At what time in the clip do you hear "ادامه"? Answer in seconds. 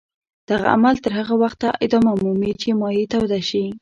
1.85-2.13